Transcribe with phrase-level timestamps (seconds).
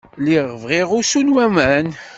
[0.19, 1.87] Lliɣ bɣiɣ usu n waman.